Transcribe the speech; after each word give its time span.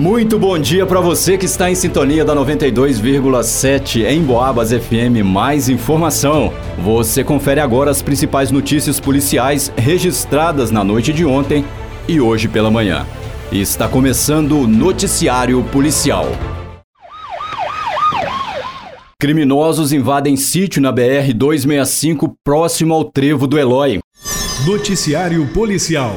Muito 0.00 0.38
bom 0.38 0.58
dia 0.58 0.86
para 0.86 0.98
você 0.98 1.36
que 1.36 1.44
está 1.44 1.70
em 1.70 1.74
sintonia 1.74 2.24
da 2.24 2.34
92,7 2.34 4.06
em 4.06 4.22
Boabas 4.22 4.70
FM. 4.70 5.22
Mais 5.22 5.68
informação. 5.68 6.54
Você 6.78 7.22
confere 7.22 7.60
agora 7.60 7.90
as 7.90 8.00
principais 8.00 8.50
notícias 8.50 8.98
policiais 8.98 9.70
registradas 9.76 10.70
na 10.70 10.82
noite 10.82 11.12
de 11.12 11.26
ontem 11.26 11.66
e 12.08 12.18
hoje 12.18 12.48
pela 12.48 12.70
manhã. 12.70 13.06
Está 13.52 13.88
começando 13.88 14.60
o 14.60 14.66
Noticiário 14.66 15.62
Policial. 15.64 16.28
Criminosos 19.20 19.92
invadem 19.92 20.34
sítio 20.34 20.80
na 20.80 20.90
BR 20.90 21.34
265 21.36 22.36
próximo 22.42 22.94
ao 22.94 23.04
trevo 23.04 23.46
do 23.46 23.58
Eloy. 23.58 23.98
Noticiário 24.64 25.46
Policial. 25.48 26.16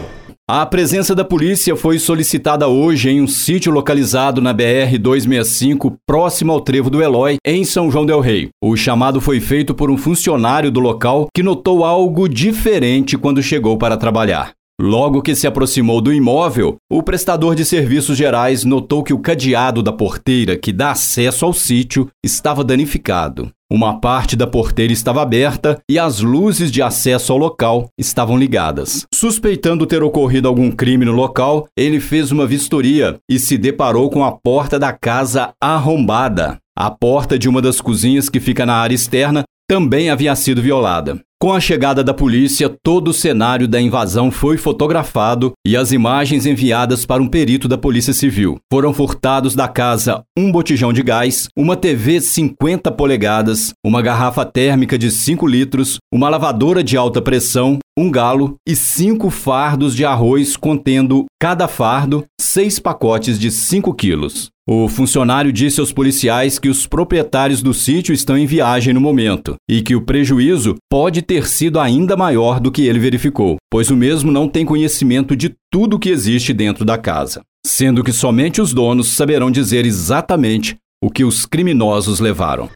A 0.49 0.65
presença 0.65 1.15
da 1.15 1.23
polícia 1.23 1.73
foi 1.73 1.97
solicitada 1.97 2.67
hoje 2.67 3.09
em 3.09 3.21
um 3.21 3.27
sítio 3.27 3.71
localizado 3.71 4.41
na 4.41 4.51
BR 4.51 4.97
265, 4.99 5.95
próximo 6.05 6.51
ao 6.51 6.59
trevo 6.59 6.89
do 6.89 7.01
Eloy, 7.01 7.37
em 7.45 7.63
São 7.63 7.89
João 7.89 8.05
del 8.05 8.19
Rei. 8.19 8.49
O 8.61 8.75
chamado 8.75 9.21
foi 9.21 9.39
feito 9.39 9.73
por 9.73 9.89
um 9.89 9.95
funcionário 9.95 10.69
do 10.69 10.81
local 10.81 11.29
que 11.33 11.41
notou 11.41 11.85
algo 11.85 12.27
diferente 12.27 13.17
quando 13.17 13.41
chegou 13.41 13.77
para 13.77 13.95
trabalhar. 13.95 14.51
Logo 14.81 15.21
que 15.21 15.35
se 15.35 15.45
aproximou 15.45 16.01
do 16.01 16.11
imóvel, 16.11 16.77
o 16.91 17.03
prestador 17.03 17.53
de 17.53 17.63
serviços 17.63 18.17
gerais 18.17 18.63
notou 18.63 19.03
que 19.03 19.13
o 19.13 19.19
cadeado 19.19 19.83
da 19.83 19.91
porteira 19.91 20.57
que 20.57 20.73
dá 20.73 20.91
acesso 20.91 21.45
ao 21.45 21.53
sítio 21.53 22.09
estava 22.25 22.63
danificado. 22.63 23.51
Uma 23.71 23.99
parte 23.99 24.35
da 24.35 24.47
porteira 24.47 24.91
estava 24.91 25.21
aberta 25.21 25.79
e 25.89 25.99
as 25.99 26.21
luzes 26.21 26.71
de 26.71 26.81
acesso 26.81 27.31
ao 27.31 27.37
local 27.37 27.87
estavam 27.99 28.37
ligadas. 28.37 29.05
Suspeitando 29.13 29.85
ter 29.85 30.01
ocorrido 30.01 30.47
algum 30.47 30.71
crime 30.71 31.05
no 31.05 31.11
local, 31.11 31.67
ele 31.77 31.99
fez 31.99 32.31
uma 32.31 32.45
vistoria 32.47 33.17
e 33.29 33.37
se 33.37 33.57
deparou 33.57 34.09
com 34.09 34.23
a 34.23 34.31
porta 34.31 34.79
da 34.79 34.91
casa 34.91 35.53
arrombada. 35.61 36.57
A 36.75 36.89
porta 36.89 37.37
de 37.37 37.47
uma 37.47 37.61
das 37.61 37.79
cozinhas 37.79 38.27
que 38.27 38.39
fica 38.39 38.65
na 38.65 38.75
área 38.75 38.95
externa 38.95 39.43
também 39.69 40.09
havia 40.09 40.35
sido 40.35 40.61
violada. 40.61 41.19
Com 41.43 41.51
a 41.51 41.59
chegada 41.59 42.01
da 42.01 42.13
polícia, 42.13 42.73
todo 42.81 43.09
o 43.09 43.13
cenário 43.13 43.67
da 43.67 43.81
invasão 43.81 44.31
foi 44.31 44.55
fotografado 44.55 45.51
e 45.67 45.75
as 45.75 45.91
imagens 45.91 46.45
enviadas 46.45 47.05
para 47.05 47.21
um 47.21 47.27
perito 47.27 47.67
da 47.67 47.77
Polícia 47.77 48.13
Civil. 48.13 48.59
Foram 48.71 48.93
furtados 48.93 49.53
da 49.53 49.67
casa 49.67 50.23
um 50.39 50.49
botijão 50.49 50.93
de 50.93 51.03
gás, 51.03 51.49
uma 51.53 51.75
TV 51.75 52.21
50 52.21 52.89
polegadas, 52.93 53.73
uma 53.85 54.01
garrafa 54.01 54.45
térmica 54.45 54.97
de 54.97 55.11
5 55.11 55.45
litros, 55.45 55.97
uma 56.13 56.29
lavadora 56.29 56.81
de 56.81 56.95
alta 56.95 57.21
pressão, 57.21 57.77
um 57.97 58.09
galo 58.09 58.55
e 58.65 58.73
cinco 58.73 59.29
fardos 59.29 59.95
de 59.95 60.05
arroz 60.05 60.55
contendo 60.55 61.25
cada 61.39 61.67
fardo 61.67 62.23
seis 62.39 62.79
pacotes 62.79 63.37
de 63.37 63.51
5 63.51 63.93
quilos. 63.93 64.49
O 64.67 64.87
funcionário 64.87 65.51
disse 65.51 65.81
aos 65.81 65.91
policiais 65.91 66.57
que 66.57 66.69
os 66.69 66.87
proprietários 66.87 67.61
do 67.61 67.73
sítio 67.73 68.13
estão 68.13 68.37
em 68.37 68.45
viagem 68.45 68.93
no 68.93 69.01
momento 69.01 69.55
e 69.69 69.81
que 69.81 69.93
o 69.93 70.01
prejuízo 70.01 70.75
pode 70.89 71.21
ter 71.21 71.32
sido 71.41 71.79
ainda 71.79 72.15
maior 72.15 72.59
do 72.59 72.71
que 72.71 72.85
ele 72.85 72.99
verificou, 72.99 73.57
pois 73.71 73.89
o 73.89 73.95
mesmo 73.95 74.31
não 74.31 74.47
tem 74.47 74.65
conhecimento 74.65 75.35
de 75.35 75.55
tudo 75.71 75.97
que 75.97 76.09
existe 76.09 76.53
dentro 76.53 76.85
da 76.85 76.97
casa, 76.97 77.41
sendo 77.65 78.03
que 78.03 78.11
somente 78.11 78.61
os 78.61 78.73
donos 78.73 79.09
saberão 79.09 79.49
dizer 79.49 79.85
exatamente 79.85 80.77
o 81.03 81.09
que 81.09 81.23
os 81.23 81.45
criminosos 81.45 82.19
levaram. 82.19 82.69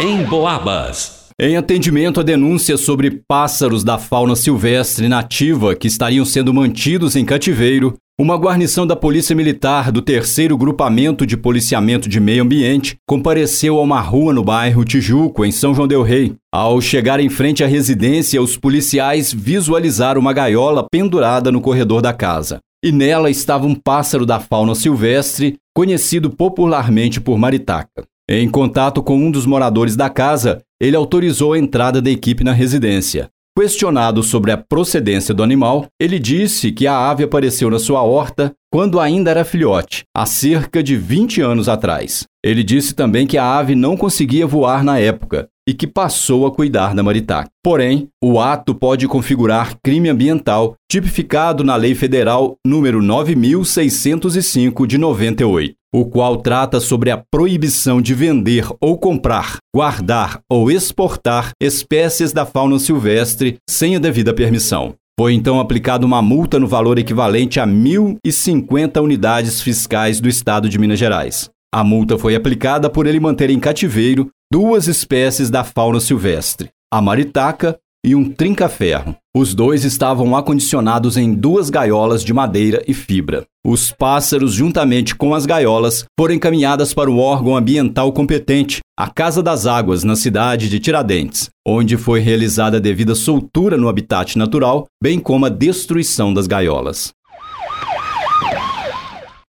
Em 0.00 0.24
Boabas. 0.24 1.28
Em 1.40 1.56
atendimento 1.56 2.18
a 2.18 2.22
denúncias 2.24 2.80
sobre 2.80 3.22
pássaros 3.28 3.84
da 3.84 3.98
fauna 3.98 4.34
silvestre 4.34 5.08
nativa 5.08 5.76
que 5.76 5.86
estariam 5.86 6.24
sendo 6.24 6.52
mantidos 6.52 7.14
em 7.14 7.24
cativeiro, 7.24 7.94
uma 8.20 8.36
guarnição 8.36 8.84
da 8.84 8.96
Polícia 8.96 9.34
Militar 9.34 9.92
do 9.92 10.02
Terceiro 10.02 10.58
Grupamento 10.58 11.24
de 11.24 11.36
Policiamento 11.36 12.08
de 12.08 12.18
Meio 12.18 12.42
Ambiente 12.42 12.96
compareceu 13.06 13.78
a 13.78 13.80
uma 13.80 14.00
rua 14.00 14.32
no 14.32 14.42
bairro 14.42 14.84
Tijuco, 14.84 15.44
em 15.44 15.52
São 15.52 15.72
João 15.72 15.86
Del 15.86 16.02
Rei. 16.02 16.34
Ao 16.52 16.80
chegar 16.80 17.20
em 17.20 17.28
frente 17.28 17.62
à 17.62 17.68
residência, 17.68 18.42
os 18.42 18.56
policiais 18.56 19.32
visualizaram 19.32 20.20
uma 20.20 20.32
gaiola 20.32 20.84
pendurada 20.90 21.52
no 21.52 21.60
corredor 21.60 22.02
da 22.02 22.12
casa. 22.12 22.58
E 22.84 22.90
nela 22.90 23.30
estava 23.30 23.68
um 23.68 23.74
pássaro 23.74 24.26
da 24.26 24.40
fauna 24.40 24.74
silvestre, 24.74 25.56
conhecido 25.72 26.28
popularmente 26.28 27.20
por 27.20 27.38
maritaca. 27.38 28.04
Em 28.28 28.48
contato 28.50 29.00
com 29.00 29.16
um 29.16 29.30
dos 29.30 29.46
moradores 29.46 29.94
da 29.94 30.10
casa, 30.10 30.60
ele 30.80 30.96
autorizou 30.96 31.52
a 31.52 31.58
entrada 31.58 32.02
da 32.02 32.10
equipe 32.10 32.42
na 32.42 32.52
residência. 32.52 33.30
Questionado 33.58 34.22
sobre 34.22 34.52
a 34.52 34.56
procedência 34.56 35.34
do 35.34 35.42
animal, 35.42 35.86
ele 36.00 36.20
disse 36.20 36.70
que 36.70 36.86
a 36.86 37.10
ave 37.10 37.24
apareceu 37.24 37.68
na 37.68 37.80
sua 37.80 38.04
horta 38.04 38.52
quando 38.70 39.00
ainda 39.00 39.32
era 39.32 39.44
filhote, 39.44 40.04
há 40.16 40.24
cerca 40.24 40.80
de 40.80 40.94
20 40.94 41.40
anos 41.40 41.68
atrás. 41.68 42.24
Ele 42.40 42.62
disse 42.62 42.94
também 42.94 43.26
que 43.26 43.36
a 43.36 43.58
ave 43.58 43.74
não 43.74 43.96
conseguia 43.96 44.46
voar 44.46 44.84
na 44.84 45.00
época 45.00 45.48
e 45.68 45.74
que 45.74 45.88
passou 45.88 46.46
a 46.46 46.52
cuidar 46.52 46.94
da 46.94 47.02
maritaca. 47.02 47.50
Porém, 47.62 48.08
o 48.22 48.40
ato 48.40 48.74
pode 48.76 49.08
configurar 49.08 49.76
crime 49.84 50.08
ambiental 50.08 50.76
tipificado 50.90 51.64
na 51.64 51.74
Lei 51.74 51.96
Federal 51.96 52.54
número 52.64 53.02
9605 53.02 54.86
de 54.86 54.96
98, 54.96 55.74
o 55.94 56.04
qual 56.04 56.36
trata 56.36 56.80
sobre 56.80 57.10
a 57.10 57.22
proibição 57.30 58.00
de 58.00 58.14
vender 58.14 58.66
ou 58.80 58.98
comprar, 58.98 59.56
guardar 59.74 60.40
ou 60.50 60.70
exportar 60.70 61.50
espécies 61.60 62.32
da 62.32 62.44
fauna 62.44 62.78
silvestre 62.78 63.56
sem 63.68 63.96
a 63.96 63.98
devida 63.98 64.34
permissão. 64.34 64.94
Foi 65.18 65.34
então 65.34 65.58
aplicada 65.58 66.06
uma 66.06 66.22
multa 66.22 66.60
no 66.60 66.68
valor 66.68 66.98
equivalente 66.98 67.58
a 67.58 67.66
1.050 67.66 69.02
unidades 69.02 69.60
fiscais 69.60 70.20
do 70.20 70.28
Estado 70.28 70.68
de 70.68 70.78
Minas 70.78 70.98
Gerais. 70.98 71.50
A 71.74 71.82
multa 71.82 72.16
foi 72.16 72.36
aplicada 72.36 72.88
por 72.88 73.06
ele 73.06 73.18
manter 73.18 73.50
em 73.50 73.58
cativeiro 73.58 74.28
duas 74.50 74.86
espécies 74.86 75.50
da 75.50 75.64
fauna 75.64 76.00
silvestre, 76.00 76.68
a 76.92 77.02
maritaca 77.02 77.78
e 78.04 78.14
um 78.14 78.30
trinca-ferro. 78.30 79.16
Os 79.36 79.54
dois 79.54 79.84
estavam 79.84 80.36
acondicionados 80.36 81.16
em 81.16 81.34
duas 81.34 81.70
gaiolas 81.70 82.24
de 82.24 82.32
madeira 82.32 82.82
e 82.86 82.94
fibra. 82.94 83.44
Os 83.66 83.90
pássaros, 83.92 84.54
juntamente 84.54 85.14
com 85.14 85.34
as 85.34 85.44
gaiolas, 85.44 86.04
foram 86.18 86.34
encaminhadas 86.34 86.94
para 86.94 87.10
o 87.10 87.18
órgão 87.18 87.56
ambiental 87.56 88.12
competente, 88.12 88.80
a 88.98 89.08
Casa 89.08 89.42
das 89.42 89.66
Águas, 89.66 90.04
na 90.04 90.16
cidade 90.16 90.68
de 90.68 90.80
Tiradentes, 90.80 91.50
onde 91.66 91.96
foi 91.96 92.20
realizada 92.20 92.78
a 92.78 92.80
devida 92.80 93.14
soltura 93.14 93.76
no 93.76 93.88
habitat 93.88 94.38
natural, 94.38 94.86
bem 95.02 95.18
como 95.18 95.46
a 95.46 95.48
destruição 95.48 96.32
das 96.32 96.46
gaiolas. 96.46 97.12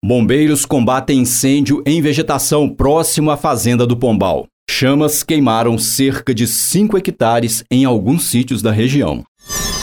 Bombeiros 0.05 0.65
combatem 0.65 1.21
incêndio 1.21 1.83
em 1.85 2.01
vegetação 2.01 2.69
próximo 2.69 3.31
à 3.31 3.37
fazenda 3.37 3.87
do 3.87 3.97
Pombal. 3.97 4.47
Chamas 4.71 5.25
queimaram 5.25 5.77
cerca 5.77 6.33
de 6.33 6.47
5 6.47 6.97
hectares 6.97 7.65
em 7.69 7.85
alguns 7.85 8.27
sítios 8.27 8.63
da 8.63 8.71
região. 8.71 9.25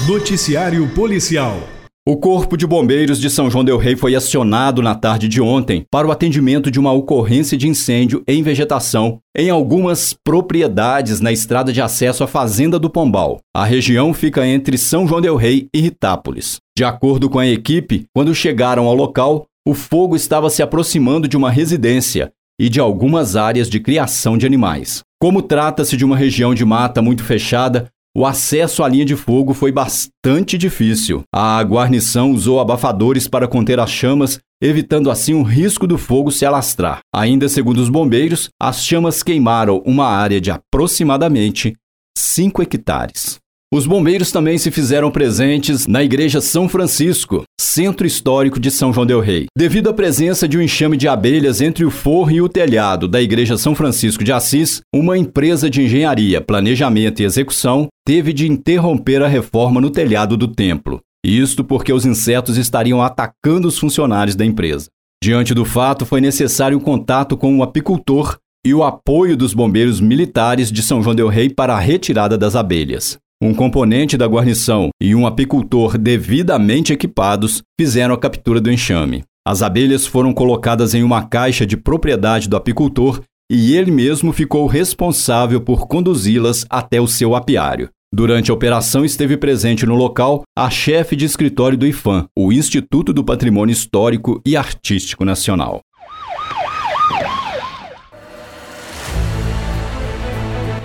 Noticiário 0.08 0.88
Policial. 0.96 1.60
O 2.08 2.16
Corpo 2.16 2.56
de 2.56 2.68
Bombeiros 2.68 3.20
de 3.20 3.30
São 3.30 3.50
João 3.50 3.66
Del 3.66 3.80
Rei 3.80 3.96
foi 3.96 4.16
acionado 4.16 4.82
na 4.82 4.94
tarde 4.94 5.28
de 5.28 5.42
ontem 5.42 5.84
para 5.92 6.08
o 6.08 6.12
atendimento 6.12 6.70
de 6.70 6.80
uma 6.80 6.94
ocorrência 6.94 7.58
de 7.58 7.68
incêndio 7.68 8.24
em 8.28 8.44
vegetação 8.44 9.18
em 9.36 9.50
algumas 9.50 10.14
propriedades 10.24 11.20
na 11.20 11.32
estrada 11.32 11.74
de 11.74 11.82
acesso 11.82 12.24
à 12.24 12.28
Fazenda 12.28 12.78
do 12.80 12.90
Pombal. 12.90 13.40
A 13.54 13.66
região 13.66 14.14
fica 14.14 14.48
entre 14.48 14.78
São 14.78 15.08
João 15.08 15.20
Del 15.20 15.36
Rei 15.36 15.68
e 15.74 15.82
Ritápolis. 15.82 16.58
De 16.78 16.84
acordo 16.84 17.30
com 17.30 17.40
a 17.40 17.48
equipe, 17.48 18.06
quando 18.16 18.36
chegaram 18.36 18.86
ao 18.86 18.96
local, 18.96 19.46
o 19.68 19.74
fogo 19.74 20.16
estava 20.16 20.50
se 20.50 20.62
aproximando 20.62 21.28
de 21.28 21.36
uma 21.36 21.50
residência 21.50 22.32
e 22.60 22.70
de 22.70 22.80
algumas 22.80 23.36
áreas 23.36 23.70
de 23.70 23.80
criação 23.80 24.38
de 24.38 24.46
animais. 24.46 25.02
Como 25.20 25.42
trata-se 25.42 25.98
de 25.98 26.06
uma 26.06 26.18
região 26.18 26.54
de 26.54 26.64
mata 26.66 27.02
muito 27.02 27.24
fechada, 27.24 27.90
o 28.18 28.26
acesso 28.26 28.82
à 28.82 28.88
linha 28.88 29.04
de 29.04 29.16
fogo 29.16 29.54
foi 29.54 29.74
bastante 29.74 30.58
difícil. 30.58 31.24
A 31.34 31.62
guarnição 31.62 32.32
usou 32.32 32.62
abafadores 32.62 33.28
para 33.28 33.48
conter 33.48 33.78
as 33.78 33.92
chamas, 33.92 34.40
evitando 34.62 35.12
assim 35.12 35.34
o 35.34 35.44
risco 35.44 35.86
do 35.86 35.98
fogo 35.98 36.32
se 36.32 36.46
alastrar. 36.46 37.00
Ainda 37.14 37.50
segundo 37.50 37.80
os 37.80 37.90
bombeiros, 37.90 38.50
as 38.58 38.86
chamas 38.86 39.22
queimaram 39.22 39.84
uma 39.86 40.08
área 40.08 40.40
de 40.40 40.50
aproximadamente 40.50 41.76
5 42.18 42.62
hectares. 42.62 43.38
Os 43.74 43.88
bombeiros 43.88 44.32
também 44.32 44.58
se 44.58 44.70
fizeram 44.70 45.10
presentes 45.10 45.88
na 45.88 46.04
Igreja 46.04 46.40
São 46.40 46.70
Francisco, 46.70 47.44
centro 47.60 48.06
histórico 48.06 48.60
de 48.60 48.70
São 48.70 48.94
João 48.94 49.06
del 49.06 49.20
Rei. 49.20 49.48
Devido 49.58 49.90
à 49.90 49.94
presença 49.94 50.48
de 50.48 50.58
um 50.58 50.62
enxame 50.62 50.96
de 50.96 51.08
abelhas 51.08 51.62
entre 51.62 51.84
o 51.84 51.90
forro 51.90 52.32
e 52.32 52.42
o 52.42 52.48
telhado 52.48 53.08
da 53.08 53.22
Igreja 53.22 53.58
São 53.58 53.74
Francisco 53.74 54.24
de 54.24 54.32
Assis, 54.32 54.82
uma 54.94 55.18
empresa 55.18 55.70
de 55.70 55.82
engenharia, 55.82 56.40
planejamento 56.40 57.22
e 57.22 57.26
execução 57.26 57.88
teve 58.06 58.32
de 58.32 58.48
interromper 58.48 59.22
a 59.24 59.28
reforma 59.28 59.82
no 59.82 59.90
telhado 59.90 60.38
do 60.38 60.48
templo. 60.48 61.02
Isto 61.26 61.64
porque 61.64 61.92
os 61.92 62.06
insetos 62.06 62.56
estariam 62.56 63.02
atacando 63.02 63.68
os 63.68 63.80
funcionários 63.80 64.36
da 64.36 64.46
empresa. 64.46 64.88
Diante 65.24 65.56
do 65.56 65.66
fato, 65.66 66.06
foi 66.06 66.22
necessário 66.22 66.78
um 66.78 66.82
contato 66.82 67.36
com 67.36 67.52
o 67.52 67.58
um 67.58 67.64
apicultor 67.64 68.38
e 68.64 68.74
o 68.76 68.84
apoio 68.84 69.36
dos 69.36 69.54
bombeiros 69.54 70.00
militares 70.00 70.72
de 70.72 70.84
São 70.84 71.02
João 71.02 71.16
del 71.16 71.28
Rei 71.28 71.50
para 71.50 71.74
a 71.76 71.80
retirada 71.80 72.38
das 72.38 72.56
abelhas. 72.56 73.18
Um 73.42 73.54
componente 73.54 74.16
da 74.16 74.26
guarnição 74.28 74.90
e 75.02 75.14
um 75.14 75.28
apicultor 75.28 75.98
devidamente 75.98 76.94
equipados 76.94 77.62
fizeram 77.80 78.16
a 78.16 78.18
captura 78.18 78.62
do 78.62 78.72
enxame. 78.72 79.24
As 79.46 79.62
abelhas 79.62 80.08
foram 80.08 80.34
colocadas 80.34 80.94
em 80.94 81.04
uma 81.04 81.28
caixa 81.28 81.66
de 81.66 81.76
propriedade 81.76 82.48
do 82.48 82.56
apicultor 82.56 83.22
e 83.52 83.76
ele 83.76 83.92
mesmo 83.92 84.32
ficou 84.32 84.66
responsável 84.68 85.60
por 85.60 85.86
conduzi-las 85.86 86.66
até 86.70 87.02
o 87.02 87.08
seu 87.08 87.36
apiário. 87.36 87.90
Durante 88.12 88.50
a 88.50 88.54
operação 88.54 89.04
esteve 89.04 89.36
presente 89.36 89.86
no 89.86 89.96
local 89.96 90.44
a 90.58 90.70
chefe 90.70 91.18
de 91.18 91.26
escritório 91.26 91.78
do 91.78 91.86
IFAM, 91.86 92.28
o 92.38 92.54
Instituto 92.54 93.12
do 93.12 93.26
Patrimônio 93.26 93.74
Histórico 93.74 94.42
e 94.46 94.56
Artístico 94.56 95.26
Nacional. 95.26 95.82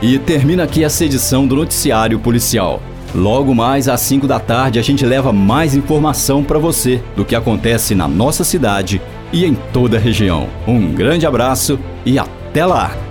E 0.03 0.19
termina 0.19 0.65
aqui 0.65 0.83
essa 0.83 1.05
edição 1.05 1.47
do 1.47 1.55
Noticiário 1.55 2.19
Policial. 2.19 2.81
Logo 3.15 3.55
mais 3.55 3.89
às 3.89 4.01
5 4.01 4.27
da 4.27 4.41
tarde 4.41 4.79
a 4.79 4.83
gente 4.83 5.05
leva 5.05 5.33
mais 5.33 5.75
informação 5.75 6.43
para 6.43 6.59
você 6.59 7.03
do 7.17 7.25
que 7.25 7.35
acontece 7.35 7.95
na 7.95 8.09
nossa 8.09 8.43
cidade 8.43 9.01
e 9.33 9.45
em 9.45 9.55
toda 9.73 9.99
a 9.99 10.01
região. 10.01 10.49
Um 10.67 10.93
grande 10.93 11.27
abraço 11.27 11.79
e 12.07 12.19
até 12.19 12.65
lá! 12.65 13.10